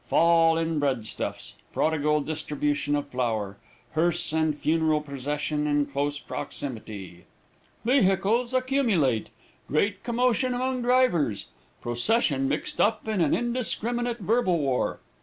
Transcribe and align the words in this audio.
Fall 0.07 0.57
in 0.57 0.79
breadstuffs. 0.79 1.53
Prodigal 1.71 2.21
distribution 2.21 2.95
of 2.95 3.09
flour. 3.09 3.57
Hearse 3.91 4.33
and 4.33 4.57
funeral 4.57 4.99
procession 4.99 5.67
in 5.67 5.85
close 5.85 6.17
proximity. 6.17 7.25
"Vehicles 7.85 8.51
accumulate. 8.51 9.29
Great 9.67 10.01
commotion 10.01 10.55
among 10.55 10.81
drivers. 10.81 11.49
Procession 11.81 12.49
mixed 12.49 12.81
up 12.81 13.07
in 13.07 13.21
an 13.21 13.35
indiscriminate 13.35 14.17
verbal 14.21 14.57
war. 14.57 15.01